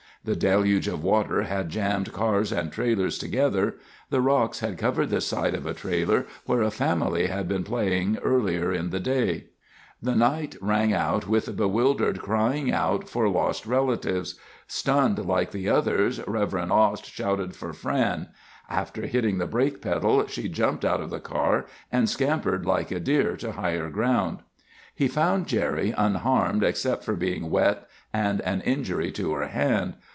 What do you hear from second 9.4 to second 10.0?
[Illustration: Remains of